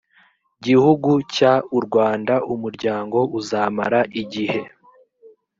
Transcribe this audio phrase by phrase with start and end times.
[0.65, 1.41] gihugu cy
[1.77, 4.61] u rwanda umuryango uzamara igihe